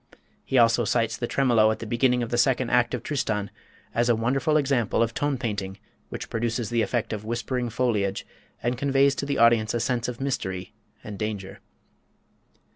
He 0.43 0.57
also 0.57 0.83
cites 0.83 1.15
the 1.15 1.27
tremolo 1.27 1.69
at 1.69 1.77
the 1.77 1.85
beginning 1.85 2.23
of 2.23 2.31
the 2.31 2.37
second 2.39 2.71
act 2.71 2.95
of 2.95 3.03
"Tristan" 3.03 3.51
as 3.93 4.09
a 4.09 4.15
wonderful 4.15 4.57
example 4.57 5.03
of 5.03 5.13
tone 5.13 5.37
painting 5.37 5.77
which 6.09 6.27
produces 6.27 6.71
the 6.71 6.81
effect 6.81 7.13
of 7.13 7.23
whispering 7.23 7.69
foliage 7.69 8.25
and 8.63 8.79
conveys 8.79 9.13
to 9.13 9.27
the 9.27 9.37
audience 9.37 9.75
a 9.75 9.79
sense 9.79 10.07
of 10.07 10.19
mystery 10.19 10.73
and 11.03 11.19
danger. 11.19 11.59